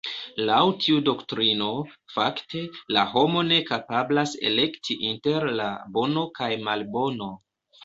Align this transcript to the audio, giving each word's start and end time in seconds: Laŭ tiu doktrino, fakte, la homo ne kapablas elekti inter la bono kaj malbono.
Laŭ 0.49 0.61
tiu 0.85 1.01
doktrino, 1.09 1.67
fakte, 2.13 2.63
la 2.97 3.03
homo 3.11 3.45
ne 3.51 3.61
kapablas 3.69 4.35
elekti 4.51 4.99
inter 5.13 5.49
la 5.63 5.71
bono 5.99 6.27
kaj 6.41 6.51
malbono. 6.67 7.33